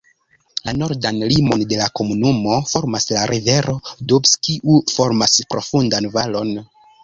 La 0.69 0.73
nordan 0.77 1.19
limon 1.31 1.61
de 1.73 1.77
la 1.81 1.89
komunumo 1.99 2.57
formas 2.73 3.07
la 3.17 3.27
rivero 3.35 3.77
Doubs, 4.13 4.35
kiu 4.49 4.81
formas 4.97 5.39
profundan 5.55 6.13
valon. 6.21 6.55